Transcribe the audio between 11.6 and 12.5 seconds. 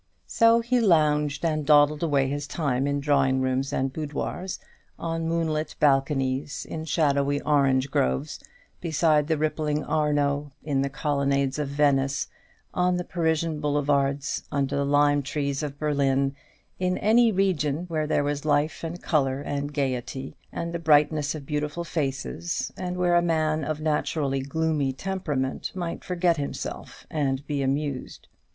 Venice,